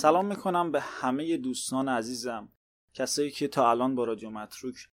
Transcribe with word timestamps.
سلام 0.00 0.26
می‌کنم 0.26 0.72
به 0.72 0.80
همه 0.80 1.36
دوستان 1.36 1.88
عزیزم 1.88 2.48
کسایی 2.94 3.30
که 3.30 3.48
تا 3.48 3.70
الان 3.70 3.94
با 3.94 4.04
رادیو 4.04 4.30
متروک 4.30 4.88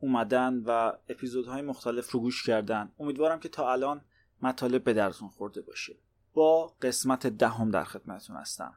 اومدن 0.00 0.62
و 0.66 0.92
اپیزودهای 1.08 1.62
مختلف 1.62 2.10
رو 2.10 2.20
گوش 2.20 2.46
کردن. 2.46 2.92
امیدوارم 2.98 3.40
که 3.40 3.48
تا 3.48 3.72
الان 3.72 4.04
مطالب 4.42 4.84
به 4.84 4.92
درتون 4.92 5.28
خورده 5.28 5.60
باشه. 5.60 5.96
با 6.32 6.66
قسمت 6.66 7.26
دهم 7.26 7.70
در 7.70 7.84
خدمتتون 7.84 8.36
هستم. 8.36 8.76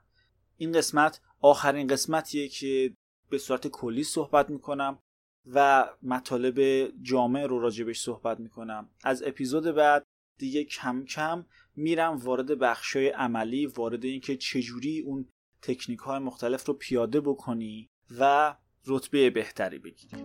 این 0.57 0.71
قسمت 0.71 1.21
آخرین 1.39 1.87
قسمتیه 1.87 2.47
که 2.47 2.93
به 3.29 3.37
صورت 3.37 3.67
کلی 3.67 4.03
صحبت 4.03 4.49
می‌کنم 4.49 4.99
و 5.45 5.89
مطالب 6.01 6.87
جامع 7.01 7.45
رو 7.45 7.59
راجبش 7.59 8.01
صحبت 8.01 8.39
می‌کنم. 8.39 8.89
از 9.03 9.23
اپیزود 9.23 9.63
بعد 9.63 10.05
دیگه 10.39 10.63
کم 10.63 11.05
کم 11.05 11.45
میرم 11.75 12.17
وارد 12.17 12.59
بخشای 12.59 13.09
عملی 13.09 13.65
وارد 13.65 14.05
اینکه 14.05 14.37
چجوری 14.37 15.01
اون 15.01 15.27
تکنیک 15.63 15.99
های 15.99 16.19
مختلف 16.19 16.65
رو 16.65 16.73
پیاده 16.73 17.21
بکنی 17.21 17.89
و 18.19 18.55
رتبه 18.87 19.29
بهتری 19.29 19.79
بگیری. 19.79 20.17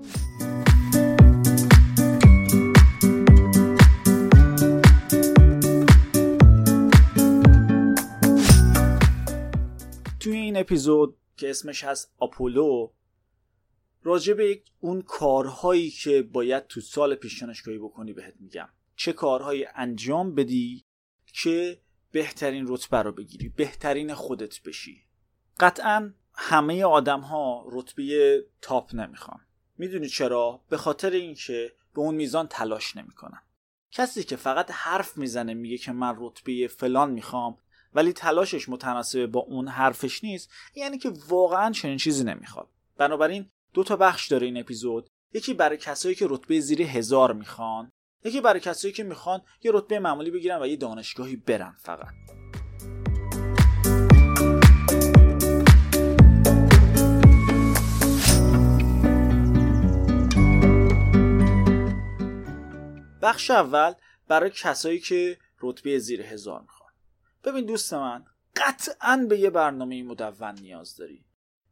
توی 10.20 10.36
این 10.36 10.56
اپیزود 10.56 11.16
که 11.36 11.50
اسمش 11.50 11.84
هست 11.84 12.14
آپولو 12.18 12.90
راجع 14.02 14.34
به 14.34 14.62
اون 14.80 15.02
کارهایی 15.02 15.90
که 15.90 16.22
باید 16.22 16.66
تو 16.66 16.80
سال 16.80 17.14
پیش 17.14 17.40
دانشگاهی 17.42 17.78
بکنی 17.78 18.12
بهت 18.12 18.34
میگم. 18.40 18.68
چه 18.96 19.12
کارهایی 19.12 19.66
انجام 19.74 20.34
بدی 20.34 20.84
که 21.32 21.80
بهترین 22.10 22.64
رتبه 22.68 23.02
رو 23.02 23.12
بگیری 23.12 23.48
بهترین 23.48 24.14
خودت 24.14 24.62
بشی. 24.62 25.07
قطعا 25.60 26.12
همه 26.34 26.84
آدم 26.84 27.20
ها 27.20 27.64
رتبه 27.70 28.44
تاپ 28.62 28.94
نمی‌خوان. 28.94 29.40
می‌دونی 29.78 30.08
چرا؟ 30.08 30.60
به 30.68 30.76
خاطر 30.76 31.10
اینکه 31.10 31.72
به 31.94 32.00
اون 32.00 32.14
میزان 32.14 32.46
تلاش 32.46 32.96
نمی‌کنن. 32.96 33.42
کسی 33.90 34.24
که 34.24 34.36
فقط 34.36 34.70
حرف 34.70 35.16
می‌زنه 35.16 35.54
میگه 35.54 35.78
که 35.78 35.92
من 35.92 36.14
رتبه 36.18 36.68
فلان 36.68 37.10
می‌خوام 37.10 37.58
ولی 37.94 38.12
تلاشش 38.12 38.68
متناسب 38.68 39.26
با 39.26 39.40
اون 39.40 39.68
حرفش 39.68 40.24
نیست 40.24 40.50
یعنی 40.74 40.98
که 40.98 41.12
واقعا 41.28 41.72
چنین 41.72 41.96
چیزی 41.96 42.24
نمی‌خواد. 42.24 42.68
بنابراین 42.96 43.50
دو 43.74 43.84
تا 43.84 43.96
بخش 43.96 44.28
داره 44.28 44.46
این 44.46 44.56
اپیزود. 44.56 45.10
یکی 45.34 45.54
برای 45.54 45.76
کسایی 45.76 46.14
که 46.14 46.26
رتبه 46.28 46.60
زیر 46.60 46.82
هزار 46.82 47.32
می‌خوان 47.32 47.92
یکی 48.24 48.40
برای 48.40 48.60
کسایی 48.60 48.94
که 48.94 49.04
می‌خوان 49.04 49.42
یه 49.62 49.70
رتبه 49.74 49.98
معمولی 49.98 50.30
بگیرن 50.30 50.62
و 50.62 50.66
یه 50.66 50.76
دانشگاهی 50.76 51.36
برن 51.36 51.76
فقط. 51.78 52.37
بخش 63.22 63.50
اول 63.50 63.92
برای 64.28 64.50
کسایی 64.50 64.98
که 64.98 65.38
رتبه 65.60 65.98
زیر 65.98 66.22
هزار 66.22 66.60
می‌خوان. 66.60 66.92
ببین 67.44 67.64
دوست 67.64 67.94
من 67.94 68.24
قطعا 68.56 69.26
به 69.28 69.38
یه 69.38 69.50
برنامه 69.50 70.02
مدون 70.02 70.54
نیاز 70.60 70.96
داری. 70.96 71.24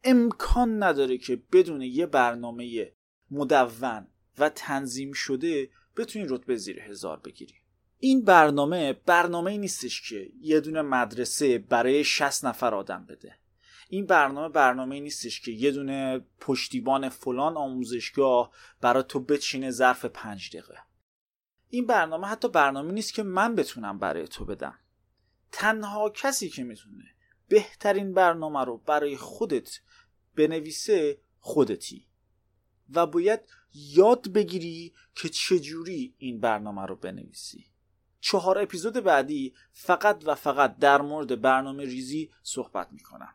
امکان 0.04 0.82
نداره 0.82 1.18
که 1.18 1.42
بدون 1.52 1.82
یه 1.82 2.06
برنامه 2.06 2.92
مدون 3.30 4.06
و 4.38 4.48
تنظیم 4.48 5.12
شده 5.12 5.70
بتونی 5.96 6.26
رتبه 6.28 6.56
زیر 6.56 6.80
هزار 6.80 7.20
بگیری. 7.20 7.54
این 7.98 8.24
برنامه 8.24 8.92
برنامه 8.92 9.56
نیستش 9.56 10.08
که 10.08 10.30
یه 10.40 10.60
دونه 10.60 10.82
مدرسه 10.82 11.58
برای 11.58 12.04
60 12.04 12.44
نفر 12.44 12.74
آدم 12.74 13.06
بده. 13.06 13.38
این 13.88 14.06
برنامه 14.06 14.48
برنامه 14.48 15.00
نیستش 15.00 15.40
که 15.40 15.50
یه 15.52 15.70
دونه 15.70 16.24
پشتیبان 16.40 17.08
فلان 17.08 17.56
آموزشگاه 17.56 18.50
برای 18.80 19.04
تو 19.08 19.20
بچینه 19.20 19.70
ظرف 19.70 20.04
پنج 20.04 20.50
دقیقه. 20.50 20.78
این 21.70 21.86
برنامه 21.86 22.26
حتی 22.26 22.48
برنامه 22.48 22.92
نیست 22.92 23.14
که 23.14 23.22
من 23.22 23.54
بتونم 23.54 23.98
برای 23.98 24.28
تو 24.28 24.44
بدم. 24.44 24.78
تنها 25.52 26.10
کسی 26.10 26.48
که 26.48 26.64
می‌تونه 26.64 27.04
بهترین 27.48 28.14
برنامه 28.14 28.64
رو 28.64 28.76
برای 28.78 29.16
خودت 29.16 29.80
بنویسه 30.36 31.18
خودتی 31.38 32.06
و 32.94 33.06
باید 33.06 33.40
یاد 33.74 34.32
بگیری 34.32 34.94
که 35.14 35.28
چجوری 35.28 36.14
این 36.18 36.40
برنامه 36.40 36.86
رو 36.86 36.96
بنویسی. 36.96 37.66
چهار 38.20 38.58
اپیزود 38.58 38.92
بعدی 38.92 39.54
فقط 39.72 40.22
و 40.26 40.34
فقط 40.34 40.78
در 40.78 41.00
مورد 41.00 41.40
برنامه 41.40 41.84
ریزی 41.84 42.30
صحبت 42.42 42.92
می‌کنم. 42.92 43.34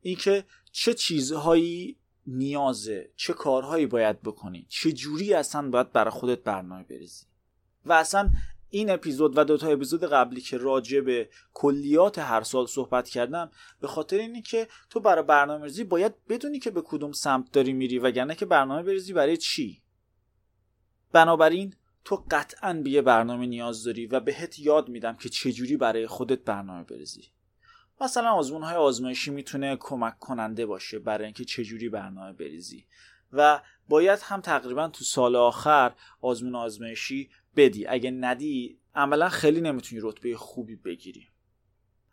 اینکه 0.00 0.44
چه 0.72 0.94
چیزهایی 0.94 1.96
نیازه 2.26 3.12
چه 3.16 3.32
کارهایی 3.32 3.86
باید 3.86 4.22
بکنی 4.22 4.66
چه 4.68 4.92
جوری 4.92 5.34
اصلا 5.34 5.70
باید 5.70 5.92
برای 5.92 6.10
خودت 6.10 6.42
برنامه 6.42 6.82
بریزی. 6.82 7.29
و 7.86 7.92
اصلا 7.92 8.30
این 8.70 8.90
اپیزود 8.90 9.38
و 9.38 9.44
دوتا 9.44 9.68
اپیزود 9.68 10.04
قبلی 10.04 10.40
که 10.40 10.58
راجع 10.58 11.00
به 11.00 11.28
کلیات 11.54 12.18
هر 12.18 12.42
سال 12.42 12.66
صحبت 12.66 13.08
کردم 13.08 13.50
به 13.80 13.88
خاطر 13.88 14.18
اینی 14.18 14.42
که 14.42 14.68
تو 14.90 15.00
برای 15.00 15.24
برنامه 15.24 15.64
ریزی 15.64 15.84
باید 15.84 16.14
بدونی 16.28 16.58
که 16.58 16.70
به 16.70 16.82
کدوم 16.82 17.12
سمت 17.12 17.52
داری 17.52 17.72
میری 17.72 17.98
وگرنه 17.98 18.34
که 18.34 18.46
برنامه 18.46 18.82
بریزی 18.82 19.12
برای 19.12 19.36
چی. 19.36 19.82
بنابراین 21.12 21.74
تو 22.04 22.24
قطعا 22.30 22.72
به 22.84 22.90
یه 22.90 23.02
برنامه 23.02 23.46
نیاز 23.46 23.84
داری 23.84 24.06
و 24.06 24.20
بهت 24.20 24.58
یاد 24.58 24.88
میدم 24.88 25.16
که 25.16 25.28
چجوری 25.28 25.76
برای 25.76 26.06
خودت 26.06 26.44
برنامه 26.44 26.84
بریزی. 26.84 27.24
مثلا 28.00 28.30
آزمون 28.30 28.62
های 28.62 28.76
آزمایشی 28.76 29.30
می‌تونه 29.30 29.76
کمک 29.80 30.18
کننده 30.18 30.66
باشه 30.66 30.98
برای 30.98 31.24
اینکه 31.24 31.44
چجوری 31.44 31.88
برنامه 31.88 32.32
بریزی. 32.32 32.86
و 33.32 33.60
باید 33.88 34.18
هم 34.22 34.40
تقریبا 34.40 34.88
تو 34.88 35.04
سال 35.04 35.36
آخر 35.36 35.92
آزمون 36.20 36.54
آزمایشی 36.54 37.30
بدی. 37.56 37.86
اگه 37.86 38.10
ندی 38.10 38.78
عملا 38.94 39.28
خیلی 39.28 39.60
نمی‌تونی 39.60 40.00
رتبه 40.04 40.36
خوبی 40.36 40.76
بگیری. 40.76 41.28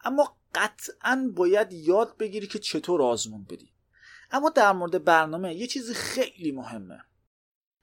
اما 0.03 0.37
قطعا 0.55 1.31
باید 1.35 1.73
یاد 1.73 2.17
بگیری 2.17 2.47
که 2.47 2.59
چطور 2.59 3.01
آزمون 3.01 3.43
بدی. 3.43 3.71
اما 4.31 4.49
در 4.49 4.71
مورد 4.71 5.03
برنامه 5.03 5.55
یه 5.55 5.67
چیزی 5.67 5.93
خیلی 5.93 6.51
مهمه. 6.51 6.99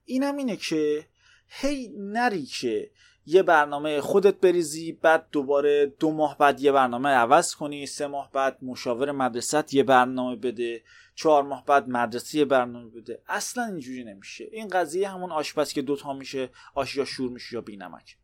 اینم 0.04 0.37
اینه 0.37 0.56
که 0.56 1.09
هی 1.48 1.92
نری 1.98 2.47
که 2.47 2.91
یه 3.26 3.42
برنامه 3.42 4.00
خودت 4.00 4.41
بریزی 4.41 4.92
بعد 4.92 5.28
دوباره 5.32 5.86
دو 5.86 6.10
ماه 6.12 6.38
بعد 6.38 6.60
یه 6.60 6.72
برنامه 6.72 7.09
عوض 7.09 7.54
کنی 7.54 7.86
سه 7.86 8.06
ماه 8.06 8.31
بعد 8.32 8.59
مشاور 8.62 9.12
مدرسه 9.12 9.65
یه 9.72 9.82
برنامه 9.82 10.36
بده. 10.36 10.82
چهار 11.15 11.43
ماه 11.43 11.65
بعد 11.65 11.89
مدرسه 11.89 12.45
برنامه 12.45 12.91
بده 12.91 13.23
اصلا 13.29 13.65
اینجوری 13.65 14.05
نمیشه. 14.05 14.49
این 14.53 14.69
قضیه 14.69 15.09
همون 15.09 15.33
آشپز 15.33 15.73
که 15.73 15.83
دوتا 15.83 16.13
میشه 16.13 16.51
آش 16.75 16.97
یا 16.97 17.05
شور 17.05 17.31
میشه 17.31 17.55
یا 17.55 17.61
بینمک. 17.61 18.19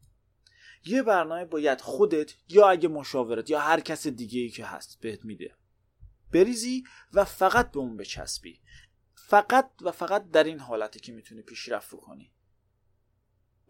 یه 0.85 1.03
برنامه 1.03 1.45
باید 1.45 1.81
خودت 1.81 2.35
یا 2.49 2.69
اگه 2.69 2.89
مشاورت 2.89 3.51
یا 3.51 3.61
هر 3.61 3.81
کس 3.81 4.07
دیگه 4.07 4.41
ای 4.41 4.49
که 4.49 4.65
هست 4.65 5.01
بهت 5.01 5.25
میده. 5.25 5.55
بریزی 6.33 6.85
و 7.13 7.25
فقط 7.25 7.71
به 7.71 7.79
اون 7.79 7.97
بچسبی. 7.97 8.61
فقط 9.15 9.71
و 9.83 9.93
فقط 9.93 10.31
در 10.31 10.45
این 10.45 10.61
حالتی 10.61 11.01
که 11.01 11.13
می‌تونی 11.13 11.43
پیشرفت 11.43 11.91
کنی 11.91 12.33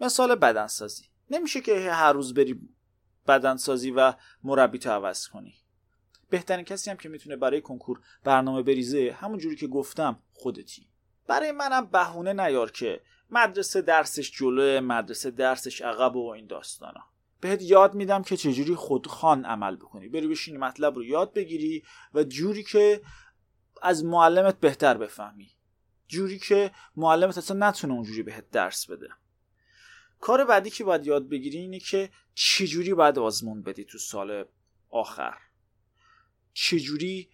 مثال 0.00 0.34
بدنسازی. 0.34 1.04
نمیشه 1.30 1.60
که 1.60 1.90
هر 1.92 2.12
روز 2.12 2.34
بری 2.34 2.60
بدنسازی 3.26 3.90
و 3.90 4.14
مربی 4.42 4.78
تو 4.78 4.90
عوض 4.90 5.28
کنی. 5.28 5.54
بهترین 6.30 6.64
کسی 6.64 6.90
هم 6.90 6.96
که 6.96 7.08
می‌تونه 7.08 7.36
برای 7.36 7.60
کنکور 7.60 8.00
برنامه 8.24 8.62
بریزه 8.62 9.16
همون 9.20 9.38
جوری 9.38 9.56
که 9.56 9.66
گفتم 9.66 10.22
خودتی. 10.32 10.88
برای 11.26 11.52
منم 11.52 11.86
بهونه 11.86 12.32
نیار 12.32 12.70
که 12.70 13.00
مدرسه 13.30 13.82
درسش 13.82 14.30
جلو 14.30 14.80
مدرسه 14.80 15.30
درسش 15.30 15.80
عقب 15.80 16.16
و 16.16 16.28
این 16.28 16.46
داستانا. 16.46 17.04
بهت 17.40 17.62
یاد 17.62 17.94
میدم 17.94 18.22
که 18.22 18.36
چجوری 18.36 18.74
خودخوان 18.74 19.44
عمل 19.44 19.76
بکنی. 19.76 20.08
بری 20.08 20.28
بشینی 20.28 20.58
مطلب 20.58 20.94
رو 20.94 21.04
یاد 21.04 21.34
بگیری 21.34 21.82
و 22.14 22.24
جوری 22.24 22.62
که 22.62 23.02
از 23.82 24.04
معلمت 24.04 24.60
بهتر 24.60 24.96
بفهمی. 24.96 25.50
جوری 26.08 26.38
که 26.38 26.70
معلمت 26.96 27.38
اصلا 27.38 27.68
نتونه 27.68 27.94
اونجوری 27.94 28.22
بهت 28.22 28.50
درس 28.50 28.90
بده. 28.90 29.08
کار 30.20 30.44
بعدی 30.44 30.70
که 30.70 30.84
باید 30.84 31.06
یاد 31.06 31.28
بگیری 31.28 31.58
اینه 31.58 31.78
که 31.78 32.10
چجوری 32.34 32.94
باید 32.94 33.18
آزمون 33.18 33.62
بدی 33.62 33.84
تو 33.84 33.98
سال 33.98 34.44
آخر. 34.90 35.38
چجوری 36.52 37.28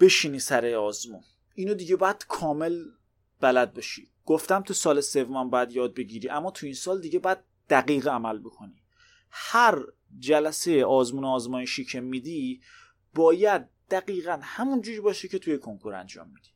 بشینی 0.00 0.38
سر 0.38 0.66
آزمون؟ 0.74 1.22
اینو 1.54 1.74
دیگه 1.74 1.96
باید 1.96 2.24
کامل 2.28 2.84
بلد 3.40 3.74
باشی 3.74 4.08
گفتم 4.26 4.62
تو 4.62 4.74
سال 4.74 5.00
سوم 5.00 5.50
باید 5.50 5.72
یاد 5.72 5.94
بگیری 5.94 6.28
اما 6.28 6.50
تو 6.50 6.66
این 6.66 6.74
سال 6.74 7.00
دیگه 7.00 7.18
باید 7.18 7.38
دقیق 7.70 8.08
عمل 8.08 8.38
بکنی. 8.38 8.82
هر 9.30 9.78
جلسه 10.18 10.84
آزمون 10.84 11.24
آزمایشی 11.24 11.84
که 11.84 12.00
میدی 12.00 12.60
باید 13.14 13.68
دقیقا 13.90 14.38
همون 14.42 14.80
جوری 14.80 15.00
باشه 15.00 15.28
که 15.28 15.38
توی 15.38 15.58
کنکور 15.58 15.94
انجام 15.94 16.28
میدی. 16.28 16.48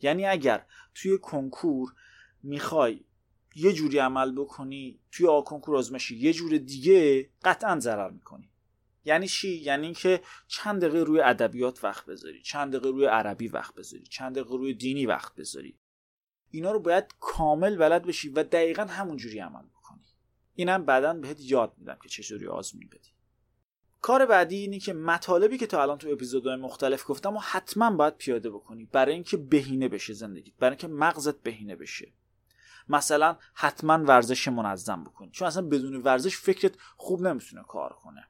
یعنی 0.00 0.26
اگر 0.26 0.66
توی 0.94 1.18
کنکور 1.18 1.94
می‌خوای 2.42 3.04
یه 3.54 3.72
جوری 3.72 3.98
عمل 3.98 4.32
بکنی 4.32 5.00
توی 5.12 5.26
کنکور 5.46 5.76
آزمایشی 5.76 6.16
یه 6.16 6.32
جور 6.32 6.58
دیگه 6.58 7.30
قطعا 7.44 7.80
ضرر 7.80 8.10
می‌کنی. 8.10 8.50
یعنی 9.04 9.28
چی؟ 9.28 9.48
یعنی 9.48 9.84
اینکه 9.84 10.20
چند 10.46 10.84
دقیقه 10.84 11.04
روی 11.04 11.20
ادبیات 11.20 11.84
وقت 11.84 12.06
بذاری 12.06 12.42
چند 12.42 12.72
دقیقه 12.72 12.88
روی 12.88 13.06
عربی 13.06 13.48
وقت 13.48 13.74
بذاری 13.74 14.04
چند 14.04 14.34
دقیقه 14.34 14.56
روی 14.56 14.74
دینی 14.74 15.06
وقت 15.06 15.34
بذاری. 15.34 15.78
اینا 16.50 16.72
رو 16.72 16.80
باید 16.80 17.04
کامل 17.20 17.76
بلد 17.76 18.06
بشی 18.06 18.28
و 18.28 18.42
دقیقا 18.42 18.84
همونجوری 18.84 19.38
عمل 19.38 19.66
بکنی. 19.66 20.04
اینم 20.54 20.84
بعدا 20.84 21.14
بهت 21.14 21.36
یاد 21.40 21.74
میدم 21.78 21.98
که 22.02 22.08
چجوری 22.08 22.46
آزمون 22.46 22.88
بدی. 22.88 23.10
کار 24.00 24.26
بعدی 24.26 24.56
اینه 24.56 24.78
که 24.78 24.92
مطالبی 24.92 25.58
که 25.58 25.66
تا 25.66 25.82
الان 25.82 25.98
تو 25.98 26.08
اپیزودهای 26.08 26.56
مختلف 26.56 27.04
گفتم 27.06 27.36
و 27.36 27.38
حتما 27.38 27.90
باید 27.90 28.16
پیاده 28.16 28.50
بکنی 28.50 28.84
برای 28.84 29.14
اینکه 29.14 29.36
بهینه 29.36 29.88
بشه 29.88 30.12
زندگیت 30.12 30.54
برای 30.56 30.70
اینکه 30.70 30.88
مغزت 30.88 31.42
بهینه 31.42 31.76
بشه. 31.76 32.12
مثلا 32.88 33.36
حتما 33.54 34.04
ورزش 34.04 34.48
منظم 34.48 35.04
بکنی. 35.04 35.30
چون 35.30 35.48
اصلا 35.48 35.62
بدون 35.62 35.96
ورزش 35.96 36.36
فکرت 36.36 36.72
خوب 36.96 37.22
نمی‌تونه 37.22 37.62
کار 37.62 37.92
کنه. 37.92 38.28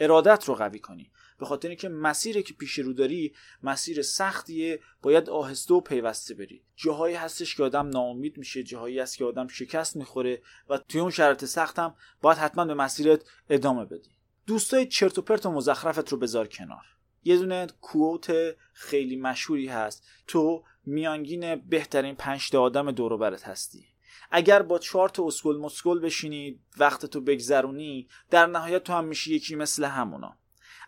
ارادت 0.00 0.44
رو 0.44 0.54
قوی 0.54 0.78
کنی. 0.78 1.10
به 1.38 1.46
خاطر 1.46 1.68
اینکه 1.68 1.88
مسیری 1.88 2.42
که 2.42 2.54
پیش 2.54 2.78
رو 2.78 2.92
داری 2.92 3.34
مسیر 3.62 4.02
سختیه 4.02 4.80
باید 5.02 5.30
آهسته 5.30 5.74
و 5.74 5.80
پیوسته 5.80 6.34
بری. 6.34 6.62
جاهایی 6.76 7.14
هستش 7.14 7.54
که 7.56 7.62
آدم 7.62 7.88
ناامید 7.88 8.38
میشه 8.38 8.62
جاهایی 8.62 8.98
هست 8.98 9.16
که 9.16 9.24
آدم 9.24 9.48
شکست 9.48 9.96
می‌خوره 9.96 10.42
و 10.68 10.78
توی 10.78 11.00
اون 11.00 11.10
شرایط 11.10 11.44
سختم 11.44 11.94
باید 12.20 12.38
حتما 12.38 12.64
به 12.64 12.74
مسیرت 12.74 13.24
ادامه 13.50 13.84
بدی. 13.84 14.10
دوستای 14.46 14.86
چرت 14.86 15.18
و 15.18 15.22
پرت 15.22 15.46
و 15.46 15.50
مزخرفت 15.50 16.08
رو 16.08 16.18
بذار 16.18 16.46
کنار. 16.46 16.84
یه 17.24 17.36
دونه 17.36 17.66
کووت 17.80 18.32
خیلی 18.72 19.16
مشهوری 19.16 19.68
هست. 19.68 20.04
تو 20.26 20.64
میانگین 20.86 21.54
بهترین 21.54 22.14
پنج 22.14 22.56
آدم 22.56 22.90
دور 22.90 23.34
هستی. 23.34 23.91
اگر 24.32 24.62
با 24.62 24.78
چهار 24.78 25.08
تا 25.08 25.26
اسکل 25.26 25.56
مسکل 25.56 26.00
بشینی 26.00 26.60
وقت 26.78 27.06
تو 27.06 27.20
بگذرونی 27.20 28.08
در 28.30 28.46
نهایت 28.46 28.84
تو 28.84 28.92
هم 28.92 29.04
میشی 29.04 29.34
یکی 29.34 29.56
مثل 29.56 29.84
همونا. 29.84 30.36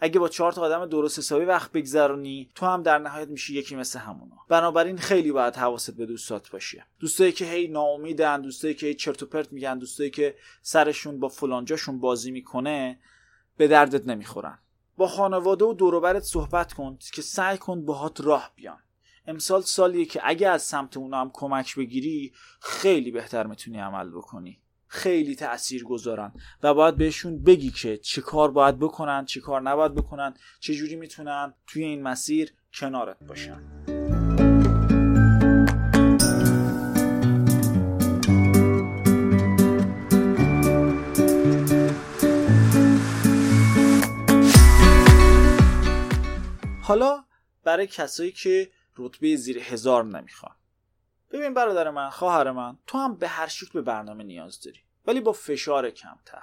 اگه 0.00 0.20
با 0.20 0.28
چهار 0.28 0.52
تا 0.52 0.62
آدم 0.62 0.86
درست 0.86 1.18
حسابی 1.18 1.44
وقت 1.44 1.72
بگذرونی 1.72 2.50
تو 2.54 2.66
هم 2.66 2.82
در 2.82 2.98
نهایت 2.98 3.28
میشی 3.28 3.54
یکی 3.54 3.76
مثل 3.76 3.98
همونا. 3.98 4.36
بنابراین 4.48 4.98
خیلی 4.98 5.32
باید 5.32 5.56
حواست 5.56 5.96
به 5.96 6.06
دوستات 6.06 6.50
باشه. 6.50 6.86
دوستایی 7.00 7.32
که 7.32 7.44
هی 7.44 7.68
ناامیدن 7.68 8.42
دوستایی 8.42 8.74
که 8.74 8.86
هی 8.86 8.94
چرت 8.94 9.22
و 9.22 9.26
پرت 9.26 9.52
میگن 9.52 9.78
دوستایی 9.78 10.10
که 10.10 10.34
سرشون 10.62 11.20
با 11.20 11.28
فلانجاشون 11.28 12.00
بازی 12.00 12.30
می‌کنه 12.30 13.00
به 13.56 13.68
دردت 13.68 14.06
نمی‌خورن. 14.06 14.58
با 14.96 15.08
خانواده 15.08 15.64
و 15.64 15.74
دوروبرت 15.74 16.22
صحبت 16.22 16.72
کن 16.72 16.98
که 17.12 17.22
سعی 17.22 17.58
کن 17.58 17.84
باهات 17.84 18.20
راه 18.20 18.52
بیان. 18.56 18.78
امسال 19.26 19.62
سالیه 19.62 20.04
که 20.04 20.20
اگه 20.24 20.48
از 20.48 20.62
سمت 20.62 20.96
اونا 20.96 21.20
هم 21.20 21.30
کمک 21.32 21.76
بگیری 21.76 22.32
خیلی 22.60 23.10
بهتر 23.10 23.46
می‌تونی 23.46 23.78
عمل 23.78 24.10
بکنی. 24.10 24.60
خیلی 24.86 25.34
تأثیر 25.34 25.84
گذارن 25.84 26.32
و 26.62 26.74
باید 26.74 26.96
بهشون 26.96 27.42
بگی 27.42 27.70
که 27.70 27.96
چه 27.96 28.20
کار 28.20 28.50
باید 28.50 28.78
بکنن 28.78 29.24
چه 29.24 29.40
کار 29.40 29.62
نباید 29.62 29.94
بکنن 29.94 30.34
چه 30.60 30.74
جوری 30.74 30.96
می‌تونن 30.96 31.54
توی 31.66 31.84
این 31.84 32.02
مسیر 32.02 32.52
کنارت 32.74 33.16
باشن. 33.28 33.62
حالا 46.82 47.24
برای 47.64 47.86
کسایی 47.86 48.32
که 48.32 48.70
رتبه 48.96 49.36
زیر 49.36 49.58
هزار 49.58 50.04
نمی‌خوان. 50.04 50.54
ببین 51.30 51.54
برادر 51.54 51.90
من 51.90 52.10
خواهر 52.10 52.50
من 52.50 52.78
تو 52.86 52.98
هم 52.98 53.16
به 53.16 53.28
هر 53.28 53.46
شکل 53.46 53.70
به 53.72 53.82
برنامه 53.82 54.24
نیاز 54.24 54.60
داری 54.60 54.80
ولی 55.06 55.20
با 55.20 55.32
فشار 55.32 55.90
کمتر. 55.90 56.42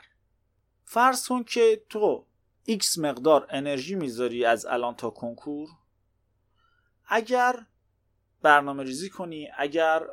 فرض 0.84 1.28
کن 1.28 1.44
که 1.44 1.84
تو 1.90 2.26
x 2.70 2.98
مقدار 2.98 3.48
انرژی 3.50 3.96
می‌ذاری 3.96 4.46
از 4.46 4.66
الان 4.66 4.96
تا 4.96 5.10
کنکور 5.10 5.70
اگر 7.08 7.66
برنامه 8.42 8.84
ریزی 8.84 9.10
کنی 9.10 9.50
اگر 9.58 10.08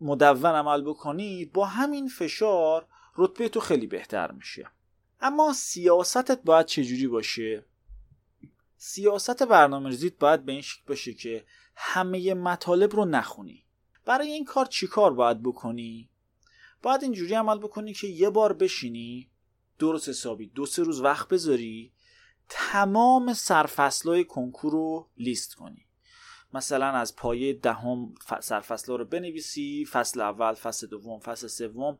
مدون 0.00 0.54
عمل 0.54 0.82
بکنی 0.82 1.44
با 1.44 1.66
همین 1.66 2.08
فشار 2.08 2.86
رتبه 3.16 3.48
تو 3.48 3.60
خیلی 3.60 3.86
بهتر 3.86 4.30
میشه. 4.30 4.70
اما 5.20 5.52
سیاستت 5.52 6.42
باید 6.42 6.66
چجوری 6.66 7.06
باشه؟ 7.06 7.64
سیاست 8.80 9.42
برنامه 9.42 9.88
ریزیت 9.88 10.18
باید 10.18 10.44
به 10.44 10.52
این 10.52 10.60
شکل 10.60 10.82
باشه 10.86 11.14
که 11.14 11.44
همه 11.74 12.34
مطالب 12.34 12.96
رو 12.96 13.04
نخونی. 13.04 13.64
برای 14.04 14.32
این 14.32 14.44
کار 14.44 14.66
چیکار 14.66 15.14
باید 15.14 15.42
بکنی؟ 15.42 16.10
باید 16.82 17.02
اینجوری 17.02 17.34
عمل 17.34 17.58
بکنی 17.58 17.92
که 17.92 18.06
یه 18.06 18.30
بار 18.30 18.52
بشینی 18.52 19.30
درست 19.78 20.08
حسابی 20.08 20.46
دو 20.46 20.66
سه 20.66 20.82
روز 20.82 21.00
وقت 21.00 21.28
بذاری 21.28 21.92
تمام 22.48 23.34
سرفصلای 23.34 24.24
کنکور 24.24 24.72
رو 24.72 25.10
لیست 25.16 25.54
کنی. 25.54 25.87
مثلا 26.54 26.86
از 26.86 27.16
پایه 27.16 27.52
دهم 27.52 28.14
سرفصل 28.40 28.98
رو 28.98 29.04
بنویسی 29.04 29.86
فصل 29.90 30.20
اول 30.20 30.54
فصل 30.54 30.86
دوم 30.86 31.20
فصل 31.20 31.46
سوم. 31.46 31.98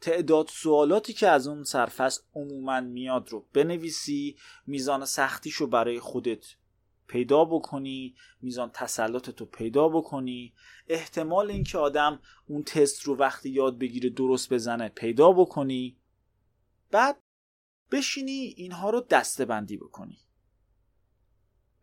تعداد 0.00 0.48
سوالاتی 0.48 1.12
که 1.12 1.28
از 1.28 1.46
اون 1.46 1.64
سرفصل 1.64 2.22
عموما 2.34 2.80
میاد 2.80 3.28
رو 3.28 3.46
بنویسی 3.52 4.36
میزان 4.66 5.04
سختیش 5.04 5.54
رو 5.54 5.66
برای 5.66 6.00
خودت 6.00 6.46
پیدا 7.06 7.44
بکنی 7.44 8.14
میزان 8.42 8.70
تسلط 8.70 9.40
رو 9.40 9.46
پیدا 9.46 9.88
بکنی. 9.88 10.54
احتمال 10.88 11.50
اینکه 11.50 11.78
آدم 11.78 12.20
اون 12.46 12.62
تست 12.62 13.02
رو 13.02 13.16
وقتی 13.16 13.50
یاد 13.50 13.78
بگیره 13.78 14.10
درست 14.10 14.52
بزنه 14.52 14.88
پیدا 14.88 15.32
بکنی. 15.32 15.96
بعد 16.90 17.16
بشینی 17.92 18.54
اینها 18.56 18.90
رو 18.90 19.00
دسته 19.00 19.44
بندی 19.44 19.76
بکنی. 19.76 20.18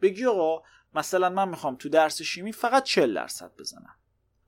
بگی 0.02 0.26
آقا 0.26 0.64
مثلا 0.98 1.30
من 1.30 1.50
می‌خوام 1.50 1.76
تو 1.76 1.90
درس 1.90 2.22
شیمی 2.22 2.52
فقط 2.52 2.84
40 2.84 3.14
درصد 3.14 3.52
بزنم. 3.58 3.96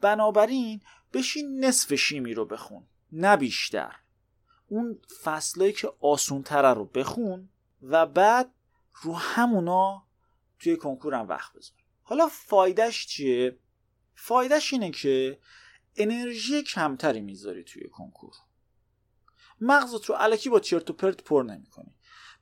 بنابراین 0.02 0.82
بشین 1.14 1.66
نصف 1.66 1.96
شیمی 1.96 2.34
رو 2.34 2.46
بخون 2.46 2.88
نه 3.12 3.38
بیشتر. 3.38 3.96
اون 4.68 5.02
فصلایی 5.24 5.74
که 5.74 5.94
آسون 6.02 6.44
تره 6.44 6.74
رو 6.74 6.86
بخون 6.86 7.50
و 7.82 8.06
بعد 8.06 8.52
رو 9.02 9.16
همونا 9.16 10.08
توی 10.60 10.78
کنکورم 10.78 11.28
وقت 11.28 11.54
بذار. 11.54 11.78
حالا 12.04 12.28
فایدهش 12.28 13.08
چیه؟ 13.08 13.60
فایدهش 14.16 14.74
اینه 14.74 14.92
که 14.92 15.40
انرژی 15.96 16.64
کمتری 16.64 17.22
می‌ذاری 17.22 17.64
توی 17.64 17.90
کنکور. 17.90 18.34
مغزت 19.62 20.06
رو 20.06 20.16
علکی 20.16 20.50
با 20.50 20.60
چرت 20.60 20.90
و 20.90 20.94
پرت 20.94 21.24
پر 21.24 21.44
نمی‌کنی 21.44 21.96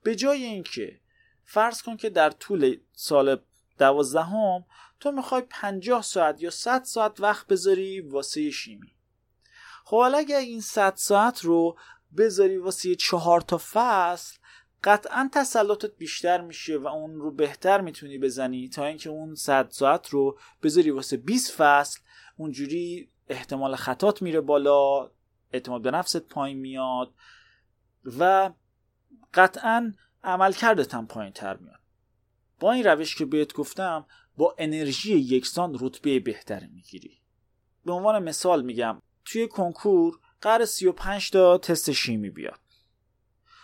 به 0.03 0.15
جای 0.15 0.43
اینکه 0.43 1.01
فرض 1.43 1.81
کن 1.81 1.97
که 1.97 2.09
در 2.09 2.29
طول 2.29 2.77
سال 2.93 3.41
دوازدهم 3.77 4.65
تو 5.00 5.12
می‌خوای 5.12 5.41
پنجاه 5.50 6.01
ساعت 6.01 6.41
یا 6.41 6.50
100 6.50 6.84
ساعت 6.84 7.19
وقت 7.19 7.48
بذاری 7.48 8.01
واسه 8.01 8.51
شیمی. 8.51 8.91
خب 9.86 9.98
حالا 9.98 10.17
اگر 10.17 10.38
این 10.38 10.62
100 10.62 10.93
ساعت 10.96 11.41
رو 11.41 11.77
بذاری 12.17 12.57
واسه 12.57 12.96
چهار 12.96 13.41
تا 13.41 13.62
فصل 13.72 14.38
قطعا 14.84 15.29
تسلطت 15.34 15.98
بیشتر 15.98 16.41
میشه 16.41 16.77
و 16.77 16.88
اون 16.88 17.15
رو 17.15 17.31
بهتر 17.31 17.81
می‌تونی 17.81 18.17
بزنی 18.17 18.69
تا 18.69 18.86
اینکه 18.86 19.10
اون 19.10 19.36
100 19.36 19.69
ساعت 19.69 20.10
رو 20.10 20.39
بذاری 20.63 20.91
واسه 20.91 21.17
20 21.17 21.53
فصل. 21.57 22.00
اونجوری 22.38 23.12
احتمال 23.27 23.75
خطات 23.75 24.22
میره 24.22 24.41
بالا 24.41 25.12
اعتماد 25.51 25.81
به 25.81 25.91
نفست 25.91 26.17
پایین 26.17 26.57
میاد 26.57 27.13
و 28.19 28.51
قطعا 29.34 29.93
عمل 30.24 30.53
کردتم 30.53 31.05
پایین 31.05 31.34
تر 31.34 31.57
میاد. 31.57 31.79
با 32.59 32.71
این 32.71 32.83
روش 32.83 33.15
که 33.15 33.25
بهت 33.25 33.53
گفتم 33.53 34.05
با 34.37 34.55
انرژی 34.57 35.17
یکسان 35.17 35.77
رتبه 35.81 36.19
بهتری 36.19 36.67
می‌گیری. 36.67 37.21
به 37.85 37.93
عنوان 37.93 38.23
مثال 38.23 38.65
میگم 38.65 39.01
توی 39.25 39.47
کنکور 39.47 40.19
قرار 40.41 40.65
35 40.65 41.31
تا 41.31 41.57
تست 41.57 41.91
شیمی 41.91 42.29
بیاد. 42.29 42.59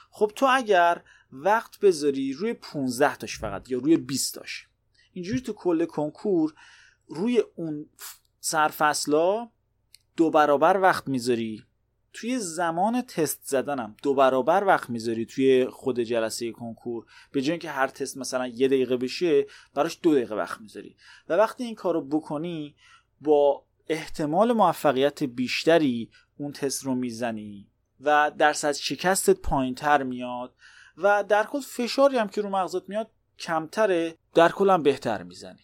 خب 0.10 0.32
تو 0.36 0.48
اگر 0.50 1.04
وقت 1.32 1.80
بذاری 1.80 2.34
روی 2.34 2.54
15 2.54 3.16
تاش 3.16 3.40
فقط 3.40 3.72
یا 3.72 3.78
روی 3.78 3.98
20 3.98 4.36
تاش. 4.36 4.68
اینجوری 5.12 5.42
تو 5.42 5.54
کل 5.54 5.86
کنکور 5.86 6.54
روی 7.08 7.44
اون 7.56 7.90
سرفصلا 8.40 9.50
دو 10.18 10.30
برابر 10.30 10.78
وقت 10.78 11.08
می‌ذاری. 11.08 11.66
توی 12.14 12.40
زمان 12.40 13.02
تست 13.02 13.42
زدنم 13.44 13.96
دو 14.04 14.14
برابر 14.14 14.64
وقت 14.64 14.90
می‌ذاری 14.90 15.26
توی 15.26 15.66
خود 15.66 16.00
جلسه 16.00 16.52
کنکور 16.52 17.06
به 17.32 17.42
جای 17.42 17.58
که 17.58 17.70
هر 17.70 17.88
تست 17.88 18.18
مثلا 18.18 18.48
یه 18.48 18.68
دقیقه 18.68 18.98
بشه 18.98 19.46
براش 19.74 20.00
دو 20.02 20.12
دقیقه 20.12 20.36
وقت 20.36 20.62
می‌ذاری. 20.62 20.96
و 21.30 21.34
وقتی 21.34 21.64
این 21.64 21.76
کارو 21.76 22.02
بکنی 22.02 22.76
با 23.22 23.66
احتمال 23.88 24.54
موفقیت 24.54 25.24
بیشتری 25.24 26.10
اون 26.38 26.52
تست 26.52 26.84
رو 26.84 26.96
می‌زنی 26.96 27.68
و 28.00 28.32
درصد 28.38 28.72
شکستت 28.72 29.40
پایین 29.40 29.76
تر 29.76 30.04
میاد 30.04 30.56
و 30.98 31.24
در 31.24 31.44
کل 31.44 31.60
فشاری 31.60 32.18
هم 32.18 32.28
که 32.28 32.42
رو 32.42 32.50
مغزت 32.50 32.90
میاد 32.90 33.12
کمتره 33.40 34.18
در 34.34 34.50
کل 34.52 34.78
بهتر 34.78 35.24
می‌زنی. 35.24 35.64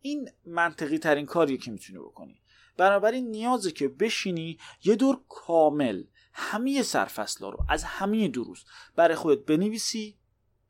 این 0.00 0.30
منطقی 0.46 0.98
ترین 0.98 1.26
کاریه 1.26 1.56
که 1.56 1.70
می‌تونی 1.70 1.98
بکنی. 1.98 2.40
بنابراین 2.78 3.30
نیازه 3.30 3.70
که 3.72 3.88
بشینی 3.88 4.58
یه 4.84 4.96
دور 4.96 5.20
کامل 5.28 6.04
همه 6.32 6.82
سرفصلا 6.82 7.48
رو 7.48 7.64
از 7.68 7.84
همه 7.84 8.28
دروس 8.28 8.64
برای 8.96 9.16
خودت 9.16 9.44
بنویسی 9.44 10.18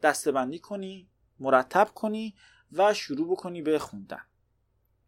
دستبندی 0.02 0.58
کنی 0.58 1.08
مرتب 1.40 1.88
کنی 1.94 2.34
و 2.72 2.94
شروع 2.94 3.30
بکنی 3.30 3.62
به 3.62 3.78
خوندن. 3.78 4.22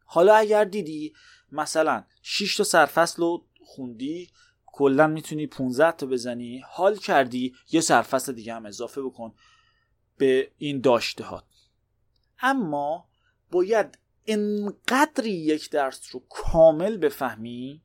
حالا 0.04 0.34
اگر 0.34 0.64
دیدی 0.64 1.14
مثلا 1.52 2.04
6 2.22 2.56
تا 2.56 2.64
سرفصل 2.64 3.22
رو 3.22 3.46
خوندی 3.60 4.30
کلا 4.66 5.06
می‌تونی 5.06 5.46
15 5.46 5.92
تا 5.92 6.06
بزنی 6.06 6.62
حال 6.68 6.96
کردی 6.96 7.54
یه 7.72 7.80
سرفصل 7.80 8.32
دیگه 8.32 8.54
هم 8.54 8.66
اضافه 8.66 9.02
بکن 9.02 9.34
به 10.16 10.52
این 10.56 10.80
داشته 10.80 11.24
ها 11.24 11.44
اما 12.40 13.08
باید 13.50 13.98
انقدری 14.32 15.30
یک 15.30 15.70
درس 15.70 16.14
رو 16.14 16.22
کامل 16.28 16.96
بفهمی 16.96 17.82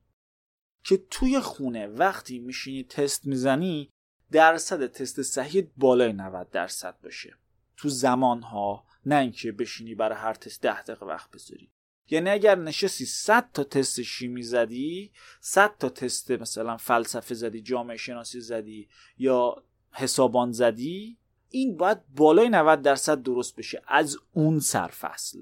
که 0.84 1.04
توی 1.10 1.40
خونه 1.40 1.86
وقتی 1.86 2.38
میشینی 2.38 2.84
تست 2.84 3.26
می‌زنی 3.26 3.90
درصد 4.32 4.86
تست 4.86 5.22
صحیح 5.22 5.70
بالای 5.76 6.12
90 6.12 6.50
درصد 6.50 7.00
باشه 7.02 7.34
تو 7.76 7.88
زمان 7.88 8.42
ها 8.42 8.86
نه 9.06 9.16
اینکه 9.16 9.52
بشینی 9.52 9.94
برای 9.94 10.18
هر 10.18 10.34
تست 10.34 10.62
10 10.62 10.82
دقیقه 10.82 11.06
وقت 11.06 11.30
بذاری. 11.30 11.70
یعنی 12.10 12.30
اگر 12.30 12.54
نشستی 12.54 13.04
100 13.04 13.50
تا 13.52 13.64
تست 13.64 14.02
شیمی 14.02 14.42
زدی 14.42 15.12
100 15.40 15.78
تا 15.78 15.88
تست 15.88 16.30
مثلا 16.30 16.76
فلسفه 16.76 17.34
زدی 17.34 17.60
جامعه 17.60 17.96
شناسی 17.96 18.40
زدی 18.40 18.88
یا 19.18 19.62
حسابان 19.92 20.52
زدی 20.52 21.18
این 21.50 21.76
باید 21.76 21.98
بالای 22.16 22.48
90 22.48 22.82
درصد 22.82 23.22
درست 23.22 23.56
بشه 23.56 23.82
از 23.88 24.16
اون 24.32 24.60
سرفصل. 24.60 25.38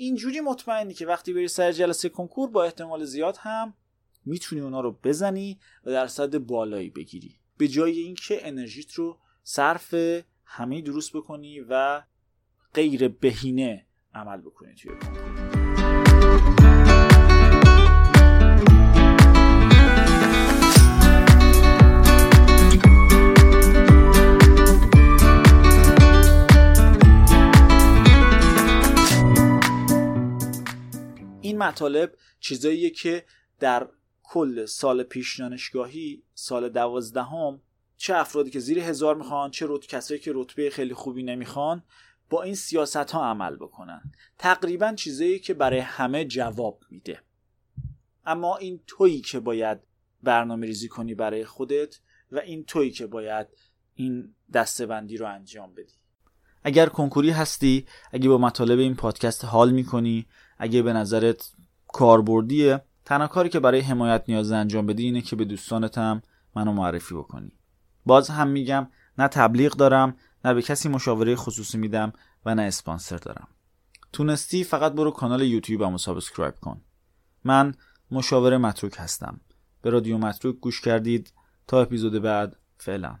اینجوری 0.00 0.40
مطمئنی 0.40 0.94
که 0.94 1.06
وقتی 1.06 1.32
بری 1.32 1.48
سر 1.48 1.72
جلسه 1.72 2.08
کنکور 2.08 2.50
با 2.50 2.64
احتمال 2.64 3.04
زیاد 3.04 3.36
هم 3.40 3.74
می‌تونی 4.24 4.60
اونا 4.60 4.80
رو 4.80 4.98
بزنی 5.04 5.58
و 5.84 5.90
درصد 5.90 6.38
بالایی 6.38 6.90
بگیری. 6.90 7.40
به 7.58 7.68
جای 7.68 7.98
اینکه 7.98 8.48
انرژیت 8.48 8.92
رو 8.92 9.18
صرف 9.42 9.94
همه 10.44 10.80
درست 10.80 11.12
بکنی 11.12 11.60
و 11.60 12.02
غیر 12.74 13.08
بهینه 13.08 13.86
عمل 14.14 14.40
بکنی 14.40 14.74
توی 14.74 14.90
کنکور. 14.90 15.49
مطالب 31.70 32.14
چیزاییه 32.40 32.90
که 32.90 33.24
در 33.60 33.88
کل 34.22 34.66
سال 34.66 35.02
پیش 35.02 35.40
دانشگاهی 35.40 36.22
سال 36.34 36.68
دوازدهم 36.68 37.60
چه 37.96 38.16
افرادی 38.16 38.50
که 38.50 38.60
زیر 38.60 38.78
هزار 38.78 39.14
می‌خوان 39.16 39.50
چه 39.50 39.66
رت... 39.68 39.86
کسایی 39.86 40.20
که 40.20 40.32
رتبه 40.34 40.70
خیلی 40.70 40.94
خوبی 40.94 41.22
نمی‌خوان 41.22 41.82
با 42.30 42.42
این 42.42 42.54
سیاست 42.54 42.96
ها 42.96 43.24
عمل 43.24 43.56
بکنن. 43.56 44.12
تقریبا 44.38 44.94
چیزایی 44.94 45.38
که 45.38 45.54
برای 45.54 45.78
همه 45.78 46.24
جواب 46.24 46.84
میده. 46.90 47.20
اما 48.26 48.56
این 48.56 48.80
تویی 48.86 49.20
که 49.20 49.40
باید 49.40 49.78
برنامه 50.22 50.66
ریزی 50.66 50.88
کنی 50.88 51.14
برای 51.14 51.44
خودت 51.44 52.00
و 52.32 52.38
این 52.38 52.64
تویی 52.64 52.90
که 52.90 53.06
باید 53.06 53.46
این 53.94 54.34
دستبندی 54.52 55.16
رو 55.16 55.26
انجام 55.26 55.74
بدی. 55.74 55.94
اگر 56.64 56.86
کنکوری 56.86 57.30
هستی 57.30 57.86
اگه 58.12 58.28
با 58.28 58.38
مطالب 58.38 58.78
این 58.78 58.94
پادکست 58.94 59.44
حال 59.44 59.70
می‌کنی 59.70 60.26
اگه 60.58 60.82
به 60.82 60.92
نظرت 60.92 61.52
کاربردیه. 61.92 62.80
تنها 63.04 63.26
کاری 63.26 63.48
که 63.48 63.60
برای 63.60 63.80
حمایت 63.80 64.24
نیاز 64.28 64.52
انجام 64.52 64.86
بدی 64.86 65.04
اینه 65.04 65.20
که 65.20 65.36
به 65.36 65.44
دوستانت 65.44 65.98
هم 65.98 66.22
منو 66.56 66.72
معرفی 66.72 67.14
بکنی. 67.14 67.52
باز 68.06 68.30
هم 68.30 68.48
میگم 68.48 68.88
نه 69.18 69.28
تبلیغ 69.28 69.72
دارم 69.72 70.16
نه 70.44 70.54
به 70.54 70.62
کسی 70.62 70.88
مشاوره 70.88 71.36
خصوصی 71.36 71.78
میدم 71.78 72.12
و 72.46 72.54
نه 72.54 72.62
اسپانسر 72.62 73.16
دارم. 73.16 73.48
تونستی 74.12 74.64
فقط 74.64 74.92
برو 74.92 75.10
کانال 75.10 75.42
یوتیوبمو 75.42 75.98
subscribe 75.98 76.54
کن. 76.54 76.80
من 77.44 77.74
مشاوره 78.10 78.58
متروک 78.58 78.94
هستم. 78.98 79.40
به 79.82 79.90
رادیو 79.90 80.18
متروک 80.18 80.56
گوش 80.56 80.80
کردید. 80.80 81.32
تا 81.66 81.82
اپیزود 81.82 82.22
بعد 82.22 82.56
فعلا. 82.76 83.18